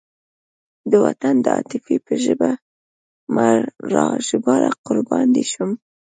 د 0.91 0.93
وطن 1.05 1.35
د 1.41 1.47
عاطفې 1.55 1.97
په 2.05 2.13
ژبه 2.23 2.49
مه 3.35 3.47
راژباړه 3.93 4.71
قربان 4.85 5.27
دې 5.35 5.43
شم. 5.51 5.69